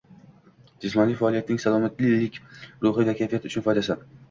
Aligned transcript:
Jismoniy 0.85 1.17
faollikning 1.19 1.61
salomatlik, 1.65 2.41
ruhiyat 2.89 3.13
va 3.13 3.17
kayfiyat 3.23 3.49
uchun 3.53 3.71
foydasi 3.71 4.03